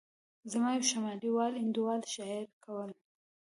زما 0.51 0.69
یو 0.75 0.83
شمالي 0.91 1.29
وال 1.31 1.53
انډیوال 1.61 2.01
شاعري 2.13 2.47
کوله. 2.63 2.95